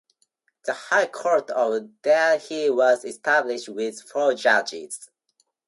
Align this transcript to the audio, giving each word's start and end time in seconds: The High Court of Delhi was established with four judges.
The 0.65 0.73
High 0.73 1.05
Court 1.05 1.51
of 1.51 2.01
Delhi 2.01 2.71
was 2.71 3.05
established 3.05 3.69
with 3.69 4.01
four 4.01 4.33
judges. 4.33 5.11